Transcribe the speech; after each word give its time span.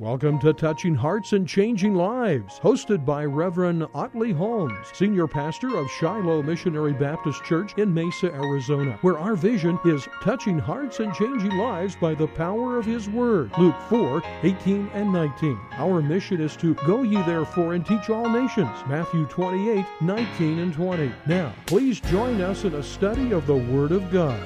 Welcome 0.00 0.40
to 0.40 0.52
Touching 0.52 0.96
Hearts 0.96 1.34
and 1.34 1.46
Changing 1.46 1.94
Lives, 1.94 2.58
hosted 2.58 3.06
by 3.06 3.24
Reverend 3.26 3.86
Otley 3.94 4.32
Holmes, 4.32 4.88
Senior 4.92 5.28
Pastor 5.28 5.76
of 5.76 5.88
Shiloh 5.88 6.42
Missionary 6.42 6.92
Baptist 6.92 7.44
Church 7.44 7.74
in 7.78 7.94
Mesa, 7.94 8.26
Arizona, 8.34 8.98
where 9.02 9.16
our 9.16 9.36
vision 9.36 9.78
is 9.84 10.08
touching 10.20 10.58
hearts 10.58 10.98
and 10.98 11.14
changing 11.14 11.56
lives 11.56 11.94
by 11.94 12.12
the 12.12 12.26
power 12.26 12.76
of 12.76 12.84
His 12.84 13.08
Word. 13.08 13.52
Luke 13.56 13.76
4 13.88 14.20
18 14.42 14.90
and 14.94 15.12
19. 15.12 15.60
Our 15.74 16.02
mission 16.02 16.40
is 16.40 16.56
to 16.56 16.74
go 16.74 17.02
ye 17.02 17.22
therefore 17.22 17.74
and 17.74 17.86
teach 17.86 18.10
all 18.10 18.28
nations. 18.28 18.76
Matthew 18.88 19.26
28 19.26 19.86
19 20.00 20.58
and 20.58 20.74
20. 20.74 21.12
Now, 21.28 21.52
please 21.66 22.00
join 22.00 22.40
us 22.40 22.64
in 22.64 22.74
a 22.74 22.82
study 22.82 23.30
of 23.30 23.46
the 23.46 23.54
Word 23.54 23.92
of 23.92 24.10
God. 24.10 24.42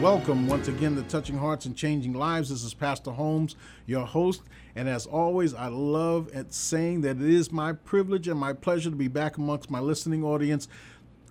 Welcome 0.00 0.48
once 0.48 0.66
again 0.66 0.96
to 0.96 1.02
Touching 1.02 1.36
Hearts 1.36 1.66
and 1.66 1.76
Changing 1.76 2.14
Lives. 2.14 2.48
This 2.48 2.64
is 2.64 2.72
Pastor 2.72 3.10
Holmes, 3.10 3.54
your 3.84 4.06
host. 4.06 4.40
And 4.74 4.88
as 4.88 5.04
always, 5.04 5.52
I 5.52 5.66
love 5.66 6.30
at 6.32 6.54
saying 6.54 7.02
that 7.02 7.18
it 7.18 7.28
is 7.28 7.52
my 7.52 7.74
privilege 7.74 8.26
and 8.26 8.40
my 8.40 8.54
pleasure 8.54 8.88
to 8.88 8.96
be 8.96 9.08
back 9.08 9.36
amongst 9.36 9.70
my 9.70 9.78
listening 9.78 10.24
audience, 10.24 10.68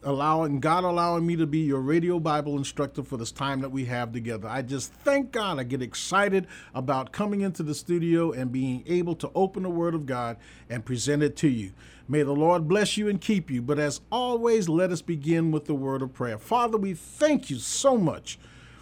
allowing 0.03 0.59
God 0.59 0.83
allowing 0.83 1.25
me 1.25 1.35
to 1.37 1.47
be 1.47 1.61
your 1.61 1.79
radio 1.79 2.19
Bible 2.19 2.57
instructor 2.57 3.01
for 3.01 3.17
this 3.17 3.31
time 3.31 3.61
that 3.61 3.71
we 3.71 3.85
have 3.85 4.11
together. 4.11 4.47
I 4.47 4.61
just 4.61 4.93
thank 4.93 5.31
God. 5.31 5.57
I 5.57 5.63
get 5.63 5.81
excited 5.81 6.45
about 6.75 7.11
coming 7.11 7.41
into 7.41 7.63
the 7.63 7.73
studio 7.73 8.31
and 8.31 8.51
being 8.51 8.83
able 8.85 9.15
to 9.15 9.31
open 9.33 9.63
the 9.63 9.71
Word 9.71 9.95
of 9.95 10.05
God 10.05 10.37
and 10.69 10.85
present 10.85 11.23
it 11.23 11.35
to 11.37 11.47
you. 11.47 11.71
May 12.07 12.21
the 12.21 12.33
Lord 12.33 12.67
bless 12.67 12.97
you 12.97 13.07
and 13.07 13.19
keep 13.19 13.49
you. 13.49 13.63
But 13.63 13.79
as 13.79 14.01
always, 14.11 14.69
let 14.69 14.91
us 14.91 15.01
begin 15.01 15.49
with 15.49 15.65
the 15.65 15.73
word 15.73 16.03
of 16.03 16.13
prayer. 16.13 16.37
Father, 16.37 16.77
we 16.77 16.93
thank 16.93 17.49
you 17.49 17.57
so 17.57 17.97
much 17.97 18.37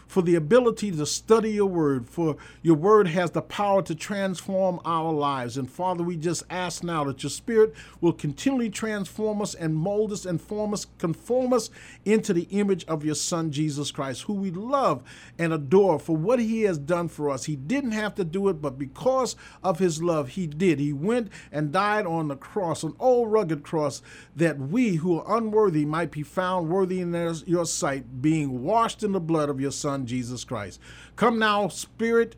for 0.07 0.21
the 0.21 0.35
ability 0.35 0.91
to 0.91 1.05
study 1.05 1.51
your 1.51 1.67
word, 1.67 2.09
for 2.09 2.37
your 2.61 2.75
word 2.75 3.07
has 3.09 3.31
the 3.31 3.41
power 3.41 3.81
to 3.83 3.93
transform 3.93 4.79
our 4.85 5.11
lives. 5.11 5.57
And 5.57 5.69
Father, 5.69 6.03
we 6.03 6.15
just 6.15 6.43
ask 6.49 6.83
now 6.83 7.03
that 7.03 7.23
your 7.23 7.29
spirit 7.29 7.73
will 7.99 8.13
continually 8.13 8.69
transform 8.69 9.41
us 9.41 9.53
and 9.53 9.75
mold 9.75 10.13
us 10.13 10.25
and 10.25 10.41
form 10.41 10.73
us, 10.73 10.87
conform 10.97 11.53
us 11.53 11.69
into 12.05 12.33
the 12.33 12.47
image 12.51 12.85
of 12.85 13.03
your 13.03 13.15
Son, 13.15 13.51
Jesus 13.51 13.91
Christ, 13.91 14.23
who 14.23 14.33
we 14.33 14.51
love 14.51 15.03
and 15.37 15.51
adore 15.51 15.99
for 15.99 16.15
what 16.15 16.39
he 16.39 16.61
has 16.63 16.77
done 16.77 17.09
for 17.09 17.29
us. 17.29 17.45
He 17.45 17.55
didn't 17.55 17.91
have 17.91 18.15
to 18.15 18.23
do 18.23 18.47
it, 18.47 18.61
but 18.61 18.79
because 18.79 19.35
of 19.63 19.79
his 19.79 20.01
love, 20.01 20.29
he 20.29 20.47
did. 20.47 20.79
He 20.79 20.93
went 20.93 21.31
and 21.51 21.71
died 21.71 22.05
on 22.05 22.29
the 22.29 22.35
cross, 22.35 22.83
an 22.83 22.93
old 22.99 23.31
rugged 23.31 23.63
cross, 23.63 24.01
that 24.35 24.57
we 24.57 24.95
who 24.95 25.19
are 25.19 25.37
unworthy 25.37 25.85
might 25.85 26.11
be 26.11 26.23
found 26.23 26.69
worthy 26.69 27.01
in 27.01 27.13
your 27.45 27.65
sight, 27.65 28.21
being 28.21 28.63
washed 28.63 29.03
in 29.03 29.11
the 29.11 29.19
blood 29.19 29.49
of 29.49 29.59
your 29.59 29.71
Son. 29.71 29.96
Son, 29.97 30.05
Jesus 30.05 30.43
Christ. 30.43 30.79
Come 31.15 31.39
now, 31.39 31.67
Spirit, 31.69 32.35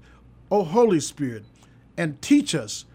O 0.50 0.64
Holy 0.64 1.02
Spirit, 1.02 1.44
and 1.98 2.22
teach 2.22 2.56
us 2.56 2.86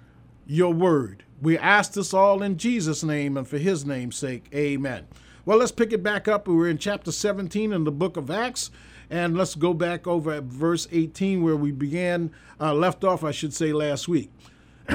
your 0.47 0.73
word. 0.73 1.25
We 1.43 1.59
ask 1.59 1.93
this 1.93 2.15
all 2.15 2.43
in 2.43 2.57
Jesus' 2.57 3.05
name 3.05 3.37
and 3.37 3.47
for 3.47 3.59
his 3.59 3.85
name's 3.85 4.17
sake. 4.17 4.47
Amen. 4.55 5.07
Well, 5.45 5.59
let's 5.59 5.73
pick 5.73 5.93
it 5.93 6.03
back 6.03 6.29
up. 6.29 6.49
We're 6.49 6.69
in 6.69 6.79
chapter 6.79 7.13
17 7.13 7.75
in 7.75 7.85
the 7.85 7.93
book 7.93 8.17
of 8.17 8.31
Acts. 8.31 8.71
And 9.11 9.37
let's 9.37 9.55
go 9.55 9.75
back 9.75 10.07
over 10.07 10.33
at 10.33 10.45
verse 10.45 10.89
18 10.91 11.43
where 11.43 11.57
we 11.57 11.71
began, 11.71 12.31
uh, 12.59 12.73
left 12.73 13.05
off, 13.05 13.23
I 13.23 13.33
should 13.33 13.53
say, 13.53 13.75
last 13.75 14.09
week. 14.09 14.31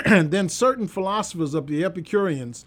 and 0.05 0.31
then 0.31 0.49
certain 0.49 0.87
philosophers 0.87 1.53
of 1.53 1.67
the 1.67 1.83
Epicureans 1.85 2.65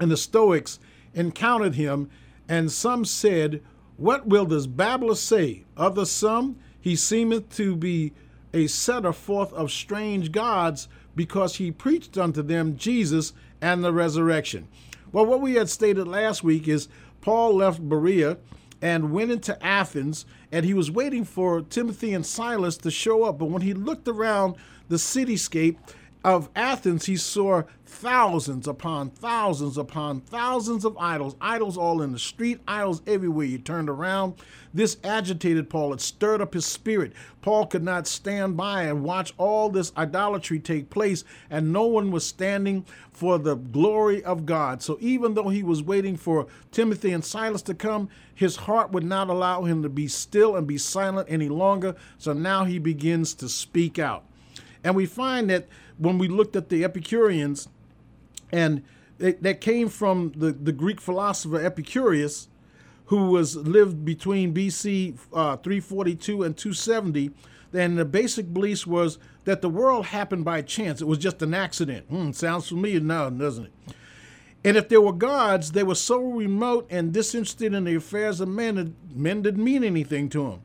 and 0.00 0.10
the 0.10 0.16
Stoics 0.16 0.80
encountered 1.14 1.76
him, 1.76 2.10
and 2.48 2.72
some 2.72 3.04
said, 3.04 3.62
what 3.96 4.26
will 4.26 4.44
this 4.44 4.66
babbler 4.66 5.14
say? 5.14 5.64
Other 5.76 6.04
some, 6.04 6.56
he 6.80 6.96
seemeth 6.96 7.54
to 7.56 7.74
be 7.76 8.12
a 8.52 8.66
setter 8.66 9.12
forth 9.12 9.52
of 9.52 9.70
strange 9.70 10.32
gods, 10.32 10.88
because 11.14 11.56
he 11.56 11.70
preached 11.70 12.18
unto 12.18 12.42
them 12.42 12.76
Jesus 12.76 13.32
and 13.60 13.82
the 13.82 13.92
resurrection. 13.92 14.68
Well, 15.12 15.26
what 15.26 15.40
we 15.40 15.54
had 15.54 15.70
stated 15.70 16.06
last 16.06 16.44
week 16.44 16.68
is 16.68 16.88
Paul 17.22 17.56
left 17.56 17.80
Berea 17.88 18.36
and 18.82 19.12
went 19.12 19.30
into 19.30 19.64
Athens, 19.64 20.26
and 20.52 20.66
he 20.66 20.74
was 20.74 20.90
waiting 20.90 21.24
for 21.24 21.62
Timothy 21.62 22.12
and 22.12 22.24
Silas 22.24 22.76
to 22.78 22.90
show 22.90 23.24
up. 23.24 23.38
But 23.38 23.46
when 23.46 23.62
he 23.62 23.72
looked 23.72 24.08
around 24.08 24.56
the 24.88 24.96
cityscape, 24.96 25.78
of 26.26 26.50
Athens, 26.56 27.06
he 27.06 27.16
saw 27.16 27.62
thousands 27.84 28.66
upon 28.66 29.10
thousands 29.10 29.78
upon 29.78 30.20
thousands 30.22 30.84
of 30.84 30.98
idols, 30.98 31.36
idols 31.40 31.78
all 31.78 32.02
in 32.02 32.10
the 32.10 32.18
street, 32.18 32.60
idols 32.66 33.00
everywhere 33.06 33.46
He 33.46 33.58
turned 33.58 33.88
around. 33.88 34.34
This 34.74 34.96
agitated 35.04 35.70
Paul. 35.70 35.92
It 35.92 36.00
stirred 36.00 36.40
up 36.40 36.52
his 36.52 36.66
spirit. 36.66 37.12
Paul 37.42 37.66
could 37.66 37.84
not 37.84 38.08
stand 38.08 38.56
by 38.56 38.82
and 38.82 39.04
watch 39.04 39.34
all 39.38 39.70
this 39.70 39.92
idolatry 39.96 40.58
take 40.58 40.90
place, 40.90 41.22
and 41.48 41.72
no 41.72 41.86
one 41.86 42.10
was 42.10 42.26
standing 42.26 42.84
for 43.12 43.38
the 43.38 43.54
glory 43.54 44.24
of 44.24 44.44
God. 44.44 44.82
So 44.82 44.98
even 45.00 45.34
though 45.34 45.50
he 45.50 45.62
was 45.62 45.80
waiting 45.80 46.16
for 46.16 46.48
Timothy 46.72 47.12
and 47.12 47.24
Silas 47.24 47.62
to 47.62 47.74
come, 47.74 48.08
his 48.34 48.56
heart 48.56 48.90
would 48.90 49.04
not 49.04 49.30
allow 49.30 49.62
him 49.62 49.80
to 49.84 49.88
be 49.88 50.08
still 50.08 50.56
and 50.56 50.66
be 50.66 50.76
silent 50.76 51.28
any 51.30 51.48
longer. 51.48 51.94
So 52.18 52.32
now 52.32 52.64
he 52.64 52.80
begins 52.80 53.32
to 53.34 53.48
speak 53.48 54.00
out. 54.00 54.24
And 54.82 54.94
we 54.94 55.06
find 55.06 55.50
that 55.50 55.66
when 55.98 56.18
we 56.18 56.28
looked 56.28 56.56
at 56.56 56.68
the 56.68 56.84
Epicureans, 56.84 57.68
and 58.52 58.82
it, 59.18 59.42
that 59.42 59.60
came 59.60 59.88
from 59.88 60.32
the, 60.36 60.52
the 60.52 60.72
Greek 60.72 61.00
philosopher 61.00 61.64
Epicurus, 61.64 62.48
who 63.06 63.30
was 63.30 63.56
lived 63.56 64.04
between 64.04 64.52
BC 64.52 65.18
uh, 65.32 65.56
342 65.56 66.42
and 66.42 66.56
270. 66.56 67.30
And 67.72 67.98
the 67.98 68.04
basic 68.04 68.52
beliefs 68.52 68.86
was 68.86 69.18
that 69.44 69.60
the 69.60 69.68
world 69.68 70.06
happened 70.06 70.44
by 70.44 70.62
chance. 70.62 71.00
It 71.00 71.06
was 71.06 71.18
just 71.18 71.42
an 71.42 71.54
accident. 71.54 72.06
Hmm, 72.08 72.32
sounds 72.32 72.68
familiar 72.68 73.00
now, 73.00 73.30
doesn't 73.30 73.66
it? 73.66 73.72
And 74.64 74.76
if 74.76 74.88
there 74.88 75.00
were 75.00 75.12
gods, 75.12 75.72
they 75.72 75.84
were 75.84 75.94
so 75.94 76.20
remote 76.20 76.88
and 76.90 77.12
disinterested 77.12 77.72
in 77.72 77.84
the 77.84 77.94
affairs 77.94 78.40
of 78.40 78.48
men 78.48 78.74
that 78.74 78.92
men 79.14 79.42
didn't 79.42 79.62
mean 79.62 79.84
anything 79.84 80.28
to 80.30 80.50
them. 80.50 80.62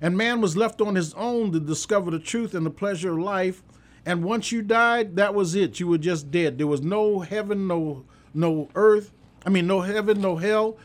And 0.00 0.16
man 0.16 0.40
was 0.40 0.56
left 0.56 0.80
on 0.80 0.94
his 0.94 1.12
own 1.14 1.52
to 1.52 1.60
discover 1.60 2.10
the 2.10 2.18
truth 2.18 2.54
and 2.54 2.64
the 2.64 2.70
pleasure 2.70 3.12
of 3.12 3.18
life 3.18 3.62
and 4.06 4.22
once 4.22 4.52
you 4.52 4.62
died, 4.62 5.16
that 5.16 5.34
was 5.34 5.54
it. 5.54 5.80
You 5.80 5.88
were 5.88 5.98
just 5.98 6.30
dead. 6.30 6.56
There 6.56 6.66
was 6.66 6.80
no 6.80 7.20
heaven, 7.20 7.66
no 7.66 8.04
no 8.32 8.68
earth. 8.74 9.12
I 9.44 9.50
mean, 9.50 9.66
no 9.66 9.80
heaven, 9.80 10.20
no 10.20 10.36
hell, 10.36 10.76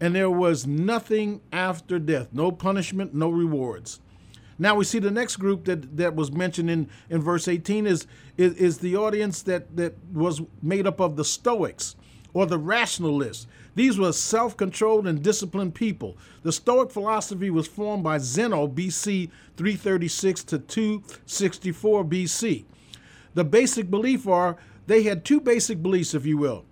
and 0.00 0.14
there 0.14 0.30
was 0.30 0.66
nothing 0.66 1.40
after 1.52 1.98
death. 1.98 2.28
No 2.32 2.50
punishment, 2.50 3.14
no 3.14 3.30
rewards. 3.30 4.00
Now 4.58 4.76
we 4.76 4.84
see 4.84 4.98
the 4.98 5.10
next 5.10 5.36
group 5.36 5.64
that, 5.64 5.96
that 5.96 6.14
was 6.14 6.30
mentioned 6.30 6.70
in, 6.70 6.88
in 7.10 7.20
verse 7.20 7.48
18 7.48 7.86
is, 7.86 8.06
is, 8.36 8.54
is 8.54 8.78
the 8.78 8.96
audience 8.96 9.42
that, 9.42 9.76
that 9.76 9.94
was 10.12 10.42
made 10.62 10.86
up 10.86 11.00
of 11.00 11.16
the 11.16 11.24
Stoics 11.24 11.96
or 12.32 12.46
the 12.46 12.58
rationalists. 12.58 13.46
These 13.74 13.98
were 13.98 14.12
self 14.12 14.56
controlled 14.56 15.06
and 15.06 15.22
disciplined 15.22 15.74
people. 15.74 16.16
The 16.42 16.52
Stoic 16.52 16.90
philosophy 16.90 17.50
was 17.50 17.66
formed 17.66 18.04
by 18.04 18.18
Zeno, 18.18 18.68
BC 18.68 19.30
336 19.56 20.44
to 20.44 20.58
264 20.58 22.04
BC. 22.04 22.64
The 23.34 23.44
basic 23.44 23.90
belief 23.90 24.28
are 24.28 24.56
they 24.86 25.02
had 25.02 25.24
two 25.24 25.40
basic 25.40 25.82
beliefs, 25.82 26.14
if 26.14 26.26
you 26.26 26.36
will 26.36 26.64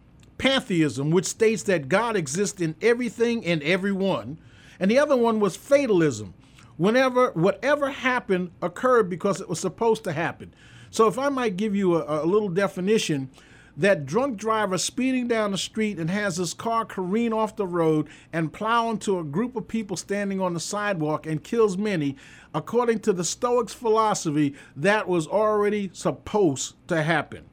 pantheism, 0.42 1.12
which 1.12 1.24
states 1.24 1.62
that 1.62 1.88
God 1.88 2.16
exists 2.16 2.60
in 2.60 2.74
everything 2.82 3.46
and 3.46 3.62
everyone, 3.62 4.38
and 4.80 4.90
the 4.90 4.98
other 4.98 5.16
one 5.16 5.38
was 5.38 5.54
fatalism. 5.54 6.34
Whenever 6.76 7.30
whatever 7.32 7.90
happened 7.90 8.50
occurred 8.60 9.08
because 9.08 9.40
it 9.40 9.48
was 9.48 9.60
supposed 9.60 10.02
to 10.02 10.12
happen. 10.12 10.52
So, 10.90 11.06
if 11.06 11.16
I 11.16 11.28
might 11.28 11.56
give 11.56 11.76
you 11.76 11.94
a, 11.94 12.24
a 12.24 12.26
little 12.26 12.48
definition, 12.48 13.30
that 13.76 14.04
drunk 14.04 14.36
driver 14.36 14.76
speeding 14.76 15.28
down 15.28 15.52
the 15.52 15.58
street 15.58 15.98
and 15.98 16.10
has 16.10 16.36
his 16.36 16.54
car 16.54 16.84
careen 16.84 17.32
off 17.32 17.56
the 17.56 17.66
road 17.66 18.08
and 18.32 18.52
plow 18.52 18.90
into 18.90 19.18
a 19.18 19.24
group 19.24 19.56
of 19.56 19.66
people 19.66 19.96
standing 19.96 20.40
on 20.40 20.54
the 20.54 20.60
sidewalk 20.60 21.26
and 21.26 21.42
kills 21.42 21.78
many, 21.78 22.16
according 22.54 23.00
to 23.00 23.12
the 23.12 23.24
Stoics' 23.24 23.72
philosophy, 23.72 24.54
that 24.76 25.08
was 25.08 25.26
already 25.26 25.90
supposed 25.92 26.74
to 26.88 27.02
happen. 27.02 27.44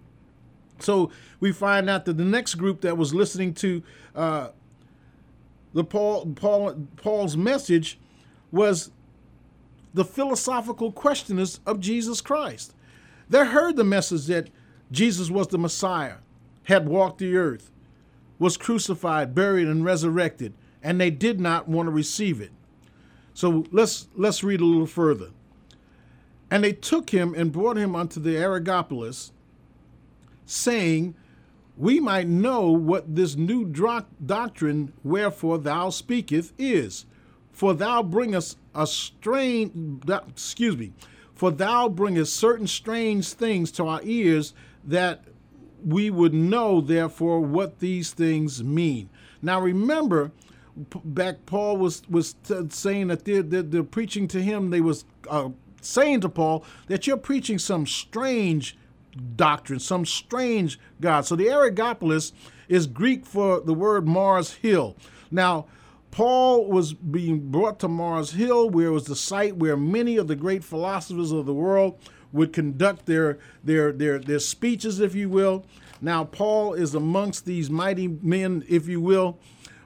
So 0.80 1.12
we 1.40 1.52
find 1.52 1.90
out 1.90 2.06
that 2.06 2.18
the 2.18 2.26
next 2.26 2.56
group 2.56 2.82
that 2.82 2.98
was 2.98 3.14
listening 3.14 3.54
to 3.56 3.84
uh, 4.16 4.50
the 5.74 5.84
Paul, 5.84 6.34
Paul 6.36 6.88
Paul's 6.98 7.38
message 7.38 8.00
was 8.52 8.92
the 9.94 10.06
philosophical 10.06 10.92
questioners 10.92 11.60
of 11.66 11.80
Jesus 11.80 12.22
Christ. 12.22 12.74
They 13.30 13.46
heard 13.46 13.76
the 13.76 13.84
message 13.84 14.26
that 14.28 14.50
Jesus 14.92 15.30
was 15.30 15.48
the 15.48 15.58
Messiah, 15.58 16.16
had 16.64 16.88
walked 16.88 17.20
the 17.20 17.36
earth, 17.36 17.72
was 18.38 18.58
crucified, 18.58 19.36
buried, 19.36 19.68
and 19.68 19.86
resurrected, 19.86 20.54
and 20.82 21.00
they 21.00 21.12
did 21.12 21.40
not 21.40 21.68
want 21.68 21.88
to 21.88 21.92
receive 21.92 22.42
it. 22.42 22.52
So 23.34 23.66
let's 23.72 24.08
let's 24.16 24.44
read 24.44 24.62
a 24.62 24.66
little 24.66 24.86
further. 24.86 25.30
And 26.52 26.64
they 26.64 26.74
took 26.74 27.12
him 27.12 27.36
and 27.36 27.52
brought 27.52 27.78
him 27.78 27.96
unto 27.96 28.20
the 28.20 28.36
Areopagus, 28.36 29.32
saying, 30.46 31.16
We 31.78 32.00
might 32.00 32.28
know 32.28 32.72
what 32.72 33.16
this 33.16 33.36
new 33.36 33.66
doctrine 33.66 34.94
wherefore 35.04 35.60
thou 35.60 35.90
speakest 35.92 36.54
is. 36.58 37.06
For 37.52 37.74
thou 37.74 38.02
bringest 38.02 38.58
a 38.74 38.88
strange, 38.88 40.04
excuse 40.10 40.78
me, 40.78 40.94
For 41.40 41.52
thou 41.52 41.88
bringest 41.88 42.36
certain 42.36 42.68
strange 42.68 43.32
things 43.32 43.72
to 43.72 43.88
our 43.88 44.02
ears 44.04 44.54
that 44.84 45.24
we 45.86 46.10
would 46.10 46.34
know, 46.34 46.82
therefore, 46.82 47.40
what 47.40 47.80
these 47.80 48.12
things 48.12 48.62
mean. 48.62 49.10
Now 49.42 49.62
remember, 49.62 50.34
back 50.76 51.46
Paul 51.46 51.78
was 51.78 52.02
was 52.10 52.36
saying 52.68 53.08
that 53.08 53.24
they're, 53.24 53.42
they're, 53.42 53.62
they're, 53.62 53.84
preaching 53.84 54.28
to 54.28 54.42
him. 54.42 54.70
They 54.70 54.82
was 54.82 55.06
uh, 55.30 55.52
saying 55.80 56.20
to 56.22 56.30
Paul 56.30 56.66
that 56.88 57.08
you're 57.08 57.16
preaching 57.16 57.58
some 57.58 57.88
strange 57.88 58.78
doctrine, 59.38 59.80
some 59.80 60.06
strange 60.06 60.78
God. 61.00 61.22
So 61.26 61.38
the 61.38 61.48
Areopagus 61.48 62.34
is 62.68 62.86
Greek 62.86 63.26
for 63.26 63.62
the 63.62 63.74
word 63.74 64.06
Mars 64.06 64.56
Hill. 64.56 64.98
Now, 65.32 65.68
Paul 66.12 66.66
was 66.66 66.94
being 66.94 67.52
brought 67.52 67.80
to 67.80 67.88
Mars 67.88 68.32
Hill, 68.32 68.70
where 68.70 68.88
it 68.88 68.92
was 68.92 69.06
the 69.06 69.16
site 69.16 69.58
where 69.58 69.78
many 69.78 70.18
of 70.18 70.28
the 70.28 70.36
great 70.36 70.64
philosophers 70.64 71.32
of 71.32 71.46
the 71.46 71.54
world 71.54 72.00
would 72.32 72.54
conduct 72.54 73.06
their 73.06 73.40
their 73.64 73.92
their 73.92 74.20
their 74.20 74.40
speeches, 74.40 75.00
if 75.00 75.16
you 75.16 75.30
will. 75.30 75.66
Now 76.02 76.24
Paul 76.24 76.74
is 76.74 76.96
amongst 76.96 77.46
these 77.46 77.70
mighty 77.70 78.08
men, 78.08 78.64
if 78.68 78.88
you 78.88 79.02
will, 79.02 79.40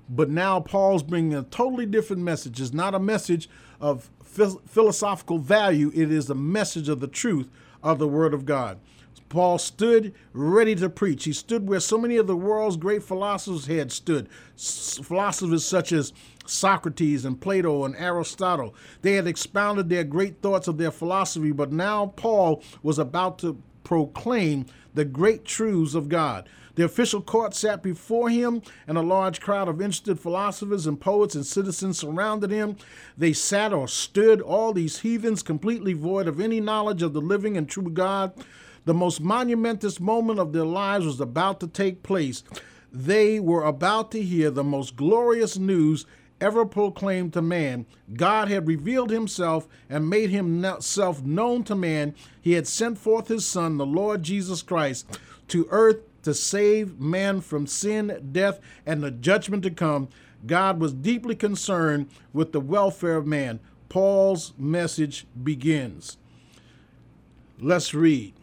but 0.10 0.30
now 0.30 0.60
Paul's 0.60 1.04
bringing 1.04 1.34
a 1.34 1.44
totally 1.44 1.86
different 1.86 2.22
message. 2.22 2.62
It's 2.62 2.74
not 2.74 2.94
a 2.94 3.00
message 3.00 3.50
of 3.82 4.10
philosophical 4.24 5.40
value. 5.40 5.92
It 5.94 6.12
is 6.12 6.30
a 6.30 6.36
message 6.36 6.90
of 6.90 7.00
the 7.00 7.08
truth 7.08 7.50
of 7.82 8.00
the 8.00 8.08
Word 8.08 8.34
of 8.34 8.46
God. 8.46 8.80
Paul 9.34 9.58
stood 9.58 10.14
ready 10.32 10.76
to 10.76 10.92
preach. 10.92 11.24
He 11.24 11.34
stood 11.34 11.68
where 11.68 11.80
so 11.80 11.98
many 11.98 12.18
of 12.18 12.28
the 12.28 12.36
world's 12.36 12.78
great 12.78 13.02
philosophers 13.02 13.66
had 13.66 13.92
stood. 13.92 14.30
Philosophers 14.56 15.66
such 15.66 15.92
as 15.92 16.14
Socrates 16.46 17.26
and 17.26 17.42
Plato 17.42 17.84
and 17.84 17.96
Aristotle. 17.96 18.76
They 19.02 19.14
had 19.14 19.26
expounded 19.26 19.90
their 19.90 20.04
great 20.04 20.44
thoughts 20.44 20.68
of 20.68 20.78
their 20.78 20.92
philosophy, 20.92 21.52
but 21.52 21.72
now 21.72 22.14
Paul 22.16 22.62
was 22.84 23.00
about 23.00 23.40
to 23.40 23.60
proclaim 23.84 24.68
the 24.94 25.04
great 25.04 25.46
truths 25.46 25.96
of 25.96 26.10
God. 26.10 26.48
The 26.76 26.86
official 26.86 27.22
court 27.22 27.56
sat 27.56 27.82
before 27.82 28.30
him, 28.30 28.62
and 28.88 29.00
a 29.00 29.02
large 29.02 29.42
crowd 29.42 29.68
of 29.68 29.82
interested 29.82 30.20
philosophers 30.20 30.86
and 30.86 31.02
poets 31.02 31.34
and 31.34 31.46
citizens 31.46 31.98
surrounded 31.98 32.52
him. 32.52 32.78
They 33.18 33.34
sat 33.34 33.74
or 33.74 33.88
stood, 33.88 34.42
all 34.42 34.74
these 34.74 35.00
heathens, 35.00 35.42
completely 35.42 35.94
void 35.94 36.28
of 36.28 36.40
any 36.40 36.60
knowledge 36.60 37.02
of 37.02 37.14
the 37.14 37.22
living 37.22 37.58
and 37.58 37.68
true 37.68 37.90
God. 37.90 38.34
The 38.86 38.94
most 38.94 39.22
monumentous 39.22 40.00
moment 40.00 40.40
of 40.40 40.52
their 40.52 40.66
lives 40.66 41.06
was 41.06 41.22
about 41.22 41.60
to 41.62 41.68
take 41.68 42.04
place. 42.04 42.44
They 42.92 43.40
were 43.40 43.64
about 43.64 44.12
to 44.12 44.22
hear 44.22 44.52
the 44.52 44.64
most 44.64 44.96
glorious 44.96 45.58
news 45.58 46.06
ever 46.42 46.66
proclaimed 46.66 47.32
to 47.34 47.42
man. 47.42 47.86
God 48.14 48.50
had 48.50 48.68
revealed 48.68 49.10
himself 49.10 49.68
and 49.90 50.10
made 50.10 50.30
himself 50.30 51.24
known 51.24 51.64
to 51.64 51.76
man. 51.76 52.14
He 52.42 52.54
had 52.54 52.68
sent 52.68 52.98
forth 52.98 53.30
his 53.30 53.48
Son, 53.48 53.78
the 53.78 53.86
Lord 53.86 54.24
Jesus 54.24 54.62
Christ, 54.62 55.18
to 55.48 55.68
earth 55.72 56.02
to 56.24 56.34
save 56.34 57.00
man 57.00 57.42
from 57.42 57.68
sin, 57.68 58.30
death, 58.32 58.60
and 58.86 59.02
the 59.02 59.12
judgment 59.12 59.64
to 59.64 59.72
come. 59.72 60.10
God 60.46 60.80
was 60.80 60.94
deeply 60.94 61.36
concerned 61.36 62.10
with 62.34 62.52
the 62.52 62.60
welfare 62.60 63.16
of 63.16 63.26
man. 63.26 63.60
Paul's 63.88 64.54
message 64.58 65.26
begins. 65.42 66.18
Let's 67.60 67.94
read. 67.94 68.34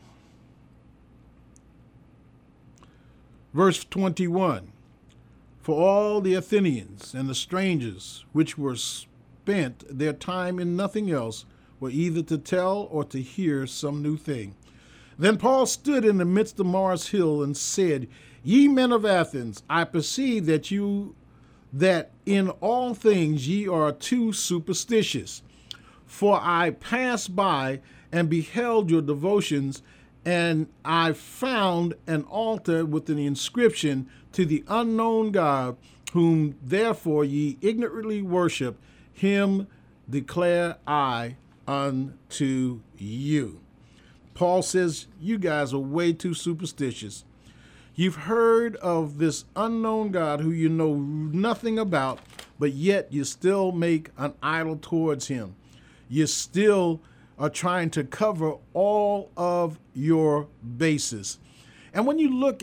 Verse 3.52 3.84
21 3.84 4.70
For 5.60 5.74
all 5.74 6.20
the 6.20 6.34
Athenians 6.34 7.14
and 7.14 7.28
the 7.28 7.34
strangers 7.34 8.24
which 8.32 8.56
were 8.56 8.76
spent 8.76 9.84
their 9.88 10.12
time 10.12 10.58
in 10.60 10.76
nothing 10.76 11.10
else 11.10 11.44
were 11.80 11.90
either 11.90 12.22
to 12.22 12.38
tell 12.38 12.88
or 12.90 13.04
to 13.04 13.20
hear 13.20 13.66
some 13.66 14.02
new 14.02 14.16
thing. 14.16 14.54
Then 15.18 15.36
Paul 15.36 15.66
stood 15.66 16.04
in 16.04 16.18
the 16.18 16.24
midst 16.24 16.60
of 16.60 16.66
Mars 16.66 17.08
Hill 17.08 17.42
and 17.42 17.56
said, 17.56 18.08
Ye 18.42 18.68
men 18.68 18.92
of 18.92 19.04
Athens, 19.04 19.62
I 19.68 19.84
perceive 19.84 20.46
that 20.46 20.70
you 20.70 21.14
that 21.72 22.10
in 22.26 22.48
all 22.60 22.94
things 22.94 23.46
ye 23.48 23.68
are 23.68 23.92
too 23.92 24.32
superstitious. 24.32 25.42
For 26.06 26.40
I 26.42 26.70
passed 26.70 27.36
by 27.36 27.80
and 28.10 28.28
beheld 28.28 28.90
your 28.90 29.02
devotions 29.02 29.82
and 30.24 30.68
I 30.84 31.12
found 31.12 31.94
an 32.06 32.22
altar 32.24 32.84
with 32.84 33.08
an 33.08 33.18
inscription 33.18 34.08
to 34.32 34.44
the 34.44 34.64
unknown 34.68 35.32
God, 35.32 35.76
whom 36.12 36.56
therefore 36.62 37.24
ye 37.24 37.58
ignorantly 37.60 38.22
worship, 38.22 38.78
him 39.12 39.66
declare 40.08 40.76
I 40.86 41.36
unto 41.66 42.80
you. 42.98 43.60
Paul 44.34 44.62
says, 44.62 45.06
You 45.20 45.38
guys 45.38 45.72
are 45.72 45.78
way 45.78 46.12
too 46.12 46.34
superstitious. 46.34 47.24
You've 47.94 48.16
heard 48.16 48.76
of 48.76 49.18
this 49.18 49.44
unknown 49.56 50.10
God 50.10 50.40
who 50.40 50.50
you 50.50 50.68
know 50.68 50.94
nothing 50.94 51.78
about, 51.78 52.20
but 52.58 52.72
yet 52.72 53.12
you 53.12 53.24
still 53.24 53.72
make 53.72 54.10
an 54.16 54.34
idol 54.42 54.76
towards 54.76 55.28
him. 55.28 55.54
You 56.08 56.26
still 56.26 57.00
are 57.40 57.50
trying 57.50 57.88
to 57.90 58.04
cover 58.04 58.54
all 58.74 59.30
of 59.36 59.80
your 59.94 60.46
bases. 60.76 61.38
And 61.94 62.06
when 62.06 62.18
you 62.18 62.32
look 62.32 62.62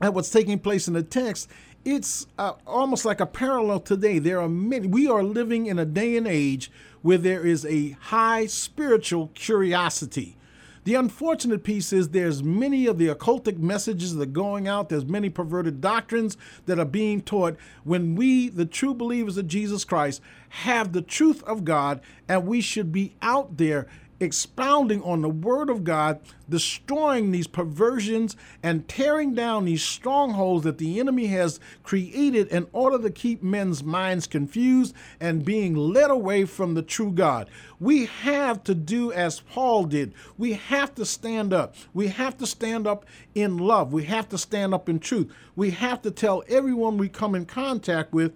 at 0.00 0.14
what's 0.14 0.30
taking 0.30 0.60
place 0.60 0.86
in 0.86 0.94
the 0.94 1.02
text, 1.02 1.48
it's 1.84 2.26
uh, 2.38 2.52
almost 2.64 3.04
like 3.04 3.20
a 3.20 3.26
parallel 3.26 3.80
today. 3.80 4.20
There 4.20 4.40
are 4.40 4.48
many, 4.48 4.86
we 4.86 5.08
are 5.08 5.24
living 5.24 5.66
in 5.66 5.80
a 5.80 5.84
day 5.84 6.16
and 6.16 6.28
age 6.28 6.70
where 7.02 7.18
there 7.18 7.44
is 7.44 7.66
a 7.66 7.90
high 7.90 8.46
spiritual 8.46 9.32
curiosity. 9.34 10.36
The 10.84 10.96
unfortunate 10.96 11.62
piece 11.62 11.92
is 11.92 12.08
there's 12.08 12.42
many 12.42 12.86
of 12.86 12.98
the 12.98 13.06
occultic 13.06 13.58
messages 13.58 14.16
that 14.16 14.22
are 14.22 14.26
going 14.26 14.66
out. 14.66 14.88
There's 14.88 15.04
many 15.04 15.30
perverted 15.30 15.80
doctrines 15.80 16.36
that 16.66 16.78
are 16.78 16.84
being 16.84 17.20
taught 17.20 17.56
when 17.84 18.16
we, 18.16 18.48
the 18.48 18.66
true 18.66 18.92
believers 18.92 19.36
of 19.36 19.46
Jesus 19.46 19.84
Christ, 19.84 20.20
have 20.48 20.92
the 20.92 21.02
truth 21.02 21.42
of 21.44 21.64
God 21.64 22.00
and 22.28 22.46
we 22.46 22.60
should 22.60 22.90
be 22.90 23.14
out 23.22 23.58
there 23.58 23.86
expounding 24.22 25.02
on 25.02 25.20
the 25.20 25.28
Word 25.28 25.68
of 25.68 25.84
God, 25.84 26.20
destroying 26.48 27.30
these 27.30 27.46
perversions 27.46 28.36
and 28.62 28.86
tearing 28.88 29.34
down 29.34 29.64
these 29.64 29.82
strongholds 29.82 30.64
that 30.64 30.78
the 30.78 31.00
enemy 31.00 31.26
has 31.26 31.58
created 31.82 32.48
in 32.48 32.66
order 32.72 32.98
to 33.02 33.10
keep 33.10 33.42
men's 33.42 33.82
minds 33.82 34.26
confused 34.26 34.94
and 35.20 35.44
being 35.44 35.74
led 35.74 36.10
away 36.10 36.44
from 36.44 36.74
the 36.74 36.82
true 36.82 37.10
God. 37.10 37.50
We 37.80 38.06
have 38.06 38.62
to 38.64 38.74
do 38.74 39.12
as 39.12 39.40
Paul 39.40 39.84
did. 39.84 40.14
We 40.38 40.52
have 40.52 40.94
to 40.94 41.04
stand 41.04 41.52
up. 41.52 41.74
We 41.92 42.08
have 42.08 42.38
to 42.38 42.46
stand 42.46 42.86
up 42.86 43.04
in 43.34 43.58
love. 43.58 43.92
We 43.92 44.04
have 44.04 44.28
to 44.28 44.38
stand 44.38 44.72
up 44.72 44.88
in 44.88 45.00
truth. 45.00 45.32
We 45.56 45.70
have 45.70 46.00
to 46.02 46.10
tell 46.10 46.44
everyone 46.48 46.96
we 46.96 47.08
come 47.08 47.34
in 47.34 47.46
contact 47.46 48.12
with 48.12 48.32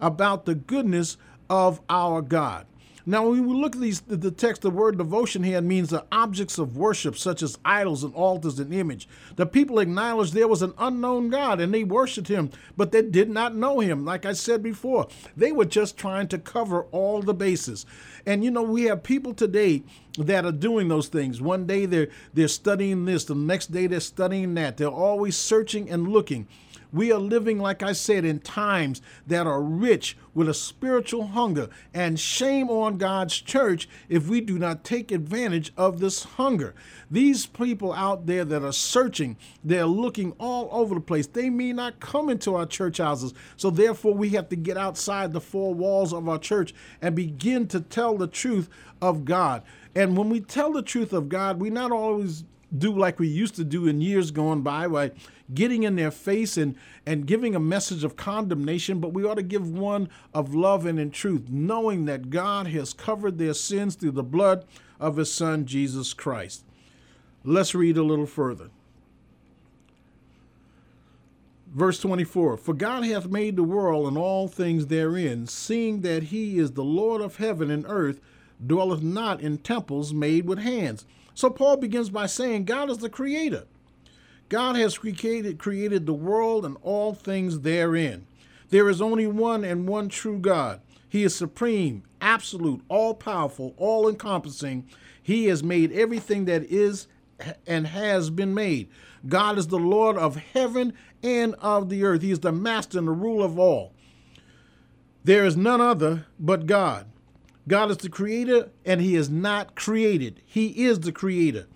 about 0.00 0.44
the 0.44 0.54
goodness 0.54 1.16
of 1.48 1.80
our 1.88 2.22
God. 2.22 2.66
Now, 3.06 3.28
when 3.28 3.46
we 3.46 3.54
look 3.54 3.74
at 3.74 3.80
these, 3.80 4.00
the 4.00 4.30
text, 4.30 4.62
the 4.62 4.70
word 4.70 4.98
devotion 4.98 5.42
here 5.42 5.60
means 5.60 5.90
the 5.90 6.04
objects 6.12 6.58
of 6.58 6.76
worship, 6.76 7.16
such 7.16 7.42
as 7.42 7.58
idols 7.64 8.04
and 8.04 8.14
altars 8.14 8.58
and 8.58 8.72
image. 8.74 9.08
The 9.36 9.46
people 9.46 9.78
acknowledged 9.78 10.34
there 10.34 10.48
was 10.48 10.62
an 10.62 10.74
unknown 10.78 11.30
God 11.30 11.60
and 11.60 11.72
they 11.72 11.84
worshiped 11.84 12.28
him, 12.28 12.50
but 12.76 12.92
they 12.92 13.02
did 13.02 13.30
not 13.30 13.54
know 13.54 13.80
him. 13.80 14.04
Like 14.04 14.26
I 14.26 14.32
said 14.32 14.62
before, 14.62 15.08
they 15.36 15.52
were 15.52 15.64
just 15.64 15.96
trying 15.96 16.28
to 16.28 16.38
cover 16.38 16.82
all 16.92 17.22
the 17.22 17.34
bases. 17.34 17.86
And 18.26 18.44
you 18.44 18.50
know, 18.50 18.62
we 18.62 18.84
have 18.84 19.02
people 19.02 19.34
today 19.34 19.82
that 20.18 20.44
are 20.44 20.52
doing 20.52 20.88
those 20.88 21.08
things. 21.08 21.40
One 21.40 21.66
day 21.66 21.86
they're 21.86 22.08
they're 22.34 22.48
studying 22.48 23.04
this, 23.04 23.24
the 23.24 23.34
next 23.34 23.68
day 23.72 23.86
they're 23.86 24.00
studying 24.00 24.54
that. 24.54 24.76
They're 24.76 24.88
always 24.88 25.36
searching 25.36 25.90
and 25.90 26.08
looking. 26.08 26.46
We 26.92 27.12
are 27.12 27.18
living, 27.18 27.58
like 27.58 27.82
I 27.82 27.92
said, 27.92 28.24
in 28.24 28.40
times 28.40 29.00
that 29.26 29.46
are 29.46 29.62
rich 29.62 30.16
with 30.34 30.48
a 30.48 30.54
spiritual 30.54 31.28
hunger, 31.28 31.68
and 31.92 32.18
shame 32.18 32.68
on 32.70 32.98
God's 32.98 33.40
church 33.40 33.88
if 34.08 34.28
we 34.28 34.40
do 34.40 34.58
not 34.58 34.84
take 34.84 35.10
advantage 35.10 35.72
of 35.76 36.00
this 36.00 36.22
hunger. 36.22 36.74
These 37.10 37.46
people 37.46 37.92
out 37.92 38.26
there 38.26 38.44
that 38.44 38.62
are 38.62 38.72
searching, 38.72 39.36
they're 39.64 39.86
looking 39.86 40.32
all 40.38 40.68
over 40.72 40.94
the 40.94 41.00
place. 41.00 41.26
They 41.26 41.50
may 41.50 41.72
not 41.72 42.00
come 42.00 42.28
into 42.28 42.54
our 42.54 42.66
church 42.66 42.98
houses, 42.98 43.34
so 43.56 43.70
therefore 43.70 44.14
we 44.14 44.30
have 44.30 44.48
to 44.50 44.56
get 44.56 44.76
outside 44.76 45.32
the 45.32 45.40
four 45.40 45.74
walls 45.74 46.12
of 46.12 46.28
our 46.28 46.38
church 46.38 46.74
and 47.02 47.14
begin 47.14 47.66
to 47.68 47.80
tell 47.80 48.16
the 48.16 48.28
truth 48.28 48.68
of 49.02 49.24
God. 49.24 49.62
And 49.94 50.16
when 50.16 50.28
we 50.28 50.40
tell 50.40 50.72
the 50.72 50.82
truth 50.82 51.12
of 51.12 51.28
God, 51.28 51.60
we 51.60 51.70
not 51.70 51.90
always 51.90 52.44
do 52.76 52.92
like 52.92 53.18
we 53.18 53.28
used 53.28 53.56
to 53.56 53.64
do 53.64 53.86
in 53.86 54.00
years 54.00 54.30
gone 54.30 54.62
by, 54.62 54.86
by 54.86 55.12
getting 55.52 55.82
in 55.82 55.96
their 55.96 56.10
face 56.10 56.56
and, 56.56 56.76
and 57.04 57.26
giving 57.26 57.54
a 57.54 57.60
message 57.60 58.04
of 58.04 58.16
condemnation, 58.16 59.00
but 59.00 59.12
we 59.12 59.24
ought 59.24 59.34
to 59.34 59.42
give 59.42 59.68
one 59.68 60.08
of 60.32 60.54
love 60.54 60.86
and 60.86 60.98
in 60.98 61.10
truth, 61.10 61.48
knowing 61.48 62.04
that 62.04 62.30
God 62.30 62.68
has 62.68 62.92
covered 62.92 63.38
their 63.38 63.54
sins 63.54 63.94
through 63.96 64.12
the 64.12 64.22
blood 64.22 64.64
of 64.98 65.16
his 65.16 65.32
Son, 65.32 65.66
Jesus 65.66 66.12
Christ. 66.12 66.64
Let's 67.44 67.74
read 67.74 67.96
a 67.96 68.02
little 68.02 68.26
further. 68.26 68.70
Verse 71.72 72.00
24 72.00 72.56
For 72.56 72.74
God 72.74 73.04
hath 73.04 73.28
made 73.28 73.56
the 73.56 73.62
world 73.62 74.08
and 74.08 74.18
all 74.18 74.48
things 74.48 74.88
therein, 74.88 75.46
seeing 75.46 76.02
that 76.02 76.24
he 76.24 76.58
is 76.58 76.72
the 76.72 76.84
Lord 76.84 77.20
of 77.20 77.36
heaven 77.36 77.70
and 77.70 77.84
earth, 77.88 78.20
dwelleth 78.64 79.02
not 79.02 79.40
in 79.40 79.58
temples 79.58 80.12
made 80.12 80.46
with 80.46 80.58
hands. 80.58 81.06
So 81.34 81.50
Paul 81.50 81.76
begins 81.76 82.10
by 82.10 82.26
saying 82.26 82.64
God 82.64 82.90
is 82.90 82.98
the 82.98 83.08
creator. 83.08 83.64
God 84.48 84.76
has 84.76 84.98
created 84.98 85.58
created 85.58 86.06
the 86.06 86.12
world 86.12 86.64
and 86.64 86.76
all 86.82 87.14
things 87.14 87.60
therein. 87.60 88.26
There 88.70 88.88
is 88.88 89.00
only 89.00 89.26
one 89.26 89.64
and 89.64 89.88
one 89.88 90.08
true 90.08 90.38
God. 90.38 90.80
He 91.08 91.24
is 91.24 91.34
supreme, 91.34 92.04
absolute, 92.20 92.82
all 92.88 93.14
powerful, 93.14 93.74
all 93.76 94.08
encompassing. 94.08 94.86
He 95.22 95.46
has 95.46 95.62
made 95.62 95.92
everything 95.92 96.44
that 96.44 96.64
is 96.64 97.06
and 97.66 97.86
has 97.86 98.30
been 98.30 98.54
made. 98.54 98.88
God 99.26 99.58
is 99.58 99.68
the 99.68 99.78
Lord 99.78 100.16
of 100.16 100.36
heaven 100.36 100.92
and 101.22 101.54
of 101.56 101.88
the 101.88 102.04
earth. 102.04 102.22
He 102.22 102.30
is 102.30 102.40
the 102.40 102.52
master 102.52 102.98
and 102.98 103.08
the 103.08 103.12
ruler 103.12 103.44
of 103.44 103.58
all. 103.58 103.92
There 105.24 105.44
is 105.44 105.56
none 105.56 105.80
other 105.80 106.26
but 106.38 106.66
God. 106.66 107.06
God 107.68 107.90
is 107.90 107.98
the 107.98 108.08
creator 108.08 108.70
and 108.84 109.00
he 109.00 109.14
is 109.14 109.30
not 109.30 109.74
created. 109.74 110.42
He 110.44 110.84
is 110.84 111.00
the 111.00 111.12
creator. 111.12 111.66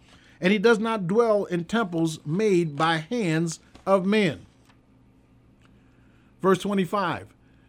And 0.40 0.52
he 0.52 0.58
does 0.58 0.78
not 0.78 1.06
dwell 1.06 1.44
in 1.44 1.64
temples 1.64 2.18
made 2.26 2.76
by 2.76 2.98
hands 2.98 3.60
of 3.86 4.04
men. 4.04 4.46
Verse 6.42 6.58
25 6.58 7.28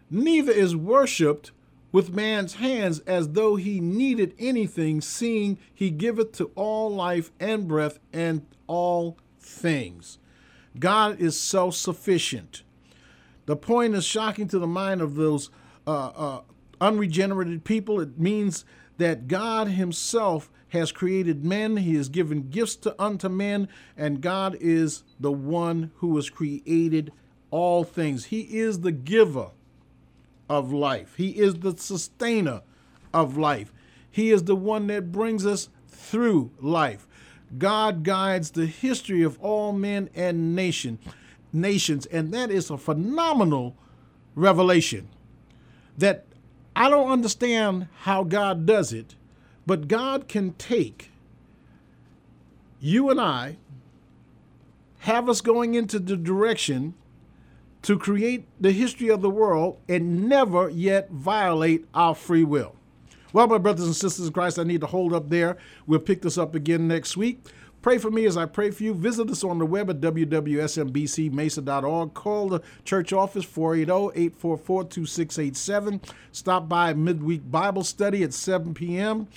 Neither 0.10 0.51
is 0.51 0.75
worshipped 0.75 1.51
with 1.91 2.13
man's 2.13 2.55
hands 2.55 3.00
as 3.01 3.29
though 3.29 3.55
he 3.55 3.79
needed 3.79 4.34
anything, 4.38 5.00
seeing 5.00 5.57
he 5.74 5.89
giveth 5.89 6.34
to 6.34 6.51
all 6.55 6.93
life 6.93 7.31
and 7.39 7.67
breath 7.67 8.00
and 8.12 8.45
all 8.67 9.17
things. 9.39 10.17
God 10.77 11.22
is 11.22 11.39
self 11.39 11.75
sufficient. 11.75 12.63
The 13.45 13.55
point 13.55 13.95
is 13.95 14.03
shocking 14.03 14.48
to 14.50 14.60
the 14.60 14.67
mind 14.67 15.01
of 15.01 15.15
those 15.15 15.50
uh, 15.88 16.07
uh, 16.07 16.41
unregenerated 16.82 17.63
people. 17.63 18.00
It 18.00 18.20
means 18.20 18.65
that 18.98 19.27
God 19.27 19.67
Himself 19.70 20.50
has 20.70 20.91
created 20.91 21.46
men, 21.46 21.77
He 21.77 21.96
has 21.96 22.10
given 22.10 22.50
gifts 22.50 22.75
to 22.77 22.96
unto 23.01 23.29
men, 23.29 23.67
and 23.98 24.22
God 24.22 24.58
is 24.60 25.03
the 25.20 25.32
one 25.32 25.91
who 25.98 26.15
has 26.15 26.29
created 26.29 27.12
all 27.51 27.84
things. 27.84 28.25
He 28.25 28.41
is 28.41 28.82
the 28.82 28.91
giver 28.91 29.51
of 30.50 30.72
life, 30.72 31.15
He 31.15 31.29
is 31.29 31.55
the 31.55 31.77
sustainer 31.77 32.62
of 33.13 33.38
life, 33.38 33.74
He 34.12 34.32
is 34.32 34.44
the 34.44 34.55
one 34.55 34.88
that 34.88 35.12
brings 35.12 35.46
us 35.46 35.70
through 35.88 36.51
life. 36.60 37.08
God 37.58 38.03
guides 38.03 38.51
the 38.51 38.65
history 38.65 39.22
of 39.22 39.39
all 39.39 39.72
men 39.72 40.10
and 40.13 40.55
nation, 40.55 41.00
nations, 41.53 42.05
and 42.08 42.34
that 42.34 42.51
is 42.51 42.70
a 42.70 42.77
phenomenal 42.77 43.77
revelation. 44.36 45.08
That 45.98 46.25
I 46.75 46.89
don't 46.89 47.12
understand 47.12 47.88
how 48.01 48.24
God 48.24 48.65
does 48.65 48.91
it, 48.91 49.15
but 49.65 49.88
God 49.88 50.27
can 50.27 50.53
take 50.53 51.12
you 52.79 53.10
and 53.10 53.20
I, 53.20 53.58
have 55.00 55.29
us 55.29 55.41
going 55.41 55.75
into 55.75 56.00
the 56.00 56.17
direction 56.17 56.94
to 57.84 57.98
create 57.98 58.46
the 58.60 58.72
history 58.72 59.10
of 59.10 59.22
the 59.22 59.29
world 59.29 59.79
and 59.88 60.27
never 60.27 60.70
yet 60.70 61.10
violate 61.12 61.86
our 61.94 62.15
free 62.15 62.44
will. 62.44 62.75
Well, 63.32 63.48
my 63.48 63.58
brothers 63.58 63.86
and 63.86 63.96
sisters 63.96 64.27
in 64.27 64.34
Christ, 64.34 64.58
I 64.58 64.63
need 64.63 64.82
to 64.82 64.88
hold 64.88 65.13
up 65.13 65.29
there. 65.29 65.58
We'll 65.86 66.00
pick 66.00 66.22
this 66.22 66.38
up 66.38 66.55
again 66.55 66.88
next 66.88 67.17
week. 67.17 67.44
Pray 67.85 67.99
for 67.99 68.09
me 68.09 68.25
as 68.25 68.35
I 68.35 68.47
pray 68.47 68.71
for 68.71 68.81
you. 68.81 68.95
Visit 68.95 69.29
us 69.29 69.43
on 69.43 69.59
the 69.59 69.65
web 69.67 69.91
at 69.91 70.01
www.smbcmesa.org. 70.01 72.13
Call 72.15 72.49
the 72.49 72.63
church 72.83 73.13
office 73.13 73.45
480-844-2687. 73.45 76.01
Stop 76.31 76.67
by 76.67 76.95
midweek 76.95 77.51
Bible 77.51 77.83
study 77.83 78.23
at 78.23 78.33
7 78.33 78.73
p.m. 78.73 79.27